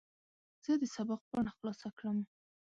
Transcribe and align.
زه 0.65 0.71
د 0.81 0.83
سبق 0.95 1.21
پاڼه 1.29 1.51
خلاصه 1.57 1.89
کړم. 1.97 2.17